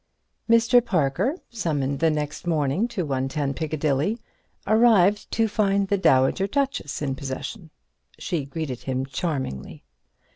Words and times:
IX 0.49 0.55
Mr. 0.67 0.83
Parker, 0.83 1.35
summoned 1.51 1.99
the 1.99 2.09
next 2.09 2.47
morning 2.47 2.87
to 2.87 3.05
110 3.05 3.53
Piccadilly, 3.53 4.17
arrived 4.65 5.29
to 5.29 5.47
find 5.47 5.89
the 5.89 5.97
Dowager 5.99 6.47
Duchess 6.47 7.03
in 7.03 7.13
possession. 7.13 7.69
She 8.17 8.45
greeted 8.45 8.81
him 8.85 9.05
charmingly. 9.05 9.83